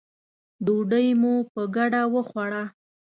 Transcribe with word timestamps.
ډوډۍ 0.65 1.07
مو 1.21 1.33
په 1.53 1.61
ګډه 1.75 2.01
وخوړه. 2.13 2.63